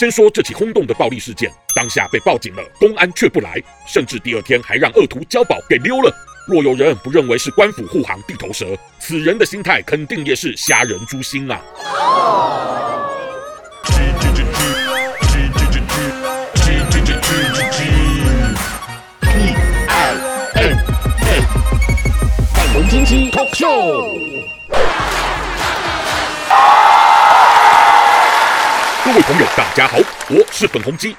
[0.00, 6.10] 先说这起轰动的暴力事件，当下被报警了，公安却不来，甚至第二天还让恶徒交保给溜了。
[6.46, 11.60] 若有人不认为是官府护航地头蛇，此人的心态肯定也是虾人诛心啊！
[29.12, 29.96] 各位朋友，大家好，
[30.28, 31.16] 我是粉红鸡。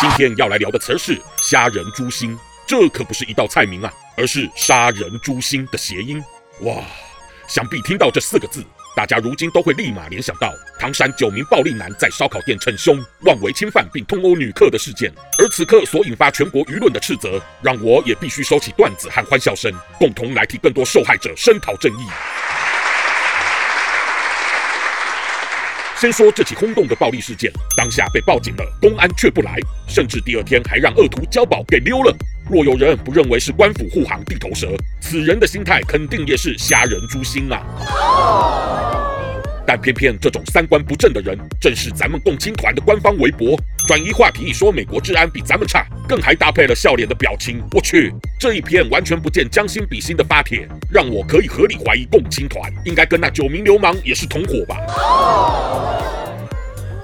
[0.00, 2.34] 今天要来聊的词是“瞎人诛心”，
[2.66, 6.24] 这可不是一道菜名啊，而是“杀人诛心”的谐音。
[6.60, 6.76] 哇，
[7.46, 8.64] 想必听到这四个字，
[8.96, 15.12] 大家如今都会立马联想到唐山九名暴力男在烧烤店逞凶、妄为侵犯并通殴女客的事件。
[15.38, 22.06] 而此刻所引发全国舆论的斥责，让我也必须收起段子和欢笑声，共同来替更多受害者声讨正义。
[26.02, 32.12] 先说这起轰动的暴力事件，当下被报警了，公安却不来，甚至第二天还让恶徒交保给溜了。
[32.50, 34.66] 若有人不认为是官府护航地头蛇，
[35.00, 37.62] 此人的心态肯定也是瞎人诛心啊。
[39.64, 43.56] 但偏偏这种三观不正的人，正是咱们共青团的官方微博。
[43.86, 47.62] 转移话题说美国治安比咱们差，更还搭配了笑脸的表情。
[47.70, 54.76] 我去，这一篇完全不见将心比心的发帖，让我可以合理怀疑共青团应该跟那九名流氓也是同伙吧。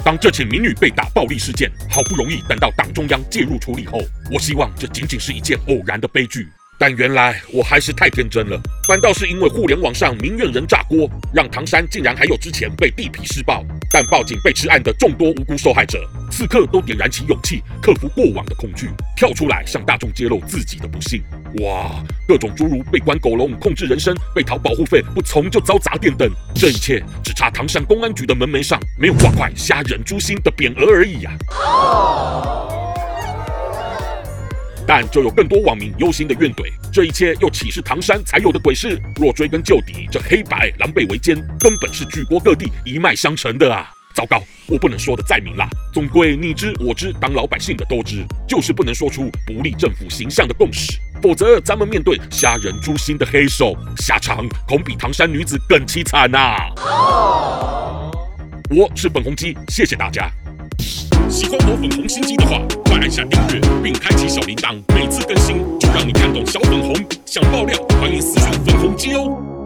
[0.09, 4.01] 当这起民女被打暴力事件好不容易等到党中央介入处理后，
[4.33, 6.49] 我希望这仅仅是一件偶然的悲剧。
[6.79, 21.23] 但原来我还是太天真了，反倒是因为互联网上民怨人炸锅，让唐山竟然还有之前被地痞施暴，但报警被吃案的众多无辜受害者，此刻都点燃起勇气，克服过往的恐惧，跳出来向大众揭露自己的不幸。
[21.63, 31.31] 哇，各种诸如被关狗笼、控制人身、被讨保护费、不从就遭砸店等，这一切只差唐山公安局的门楣上没有挂块“瞎人诛心”的匾额而已呀、
[34.87, 39.01] 但就有更多网民忧心的怨怼，这一切又岂是唐山才有的鬼事？
[39.17, 43.91] 若追根究底，这黑白狼狈为奸，根本是举国各地一脉相承的啊！
[44.15, 56.57] 糟糕，我不能说的再明啦，总归你知我知，当老百姓的都知，就是不能说出不利政府形象的共识，否则咱们面对杀人诛心的黑手，下场恐比唐山女子更凄惨呐！
[58.71, 60.31] 我是粉红鸡，谢谢大家。
[61.29, 66.95] 喜欢我粉红心机的话，快按下订阅并开启小铃铛，每次更新就让你看懂小粉红。
[67.27, 69.58] 想爆料，欢迎私信粉红鸡哦。